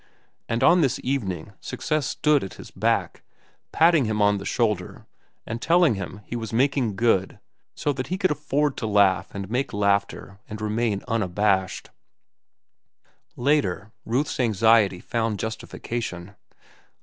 And 0.49 0.63
on 0.63 0.81
this 0.81 0.99
evening 1.03 1.53
success 1.59 2.07
stood 2.07 2.43
at 2.43 2.55
his 2.55 2.71
back, 2.71 3.21
patting 3.71 4.05
him 4.05 4.19
on 4.19 4.39
the 4.39 4.45
shoulder 4.47 5.05
and 5.45 5.61
telling 5.61 5.93
him 5.93 6.13
that 6.15 6.23
he 6.25 6.35
was 6.35 6.51
making 6.51 6.95
good, 6.95 7.37
so 7.75 7.93
that 7.93 8.07
he 8.07 8.17
could 8.17 8.31
afford 8.31 8.77
to 8.77 8.87
laugh 8.87 9.35
and 9.35 9.47
make 9.47 9.73
laughter 9.73 10.39
and 10.49 10.59
remain 10.59 11.03
unabashed. 11.07 11.91
Later, 13.35 13.91
Ruth's 14.03 14.39
anxiety 14.39 15.01
found 15.01 15.37
justification. 15.37 16.35